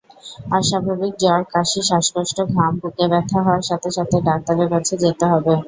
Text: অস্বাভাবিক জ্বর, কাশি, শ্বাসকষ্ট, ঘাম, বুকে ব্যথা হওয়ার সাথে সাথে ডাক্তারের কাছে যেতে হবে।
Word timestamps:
অস্বাভাবিক 0.51 1.13
জ্বর, 1.21 1.41
কাশি, 1.53 1.81
শ্বাসকষ্ট, 1.87 2.37
ঘাম, 2.53 2.71
বুকে 2.81 3.05
ব্যথা 3.11 3.39
হওয়ার 3.45 3.63
সাথে 3.69 3.89
সাথে 3.97 4.17
ডাক্তারের 4.27 4.67
কাছে 4.73 4.93
যেতে 5.03 5.25
হবে। 5.31 5.53